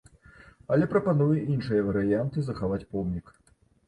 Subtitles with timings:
[0.75, 3.31] Але прапануе іншыя варыянты захаваць помнік.